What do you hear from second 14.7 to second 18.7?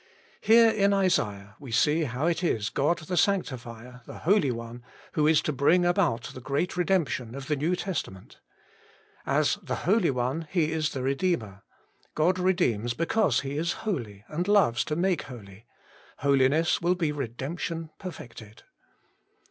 to make holy: Holi ness will be Redemption perfected.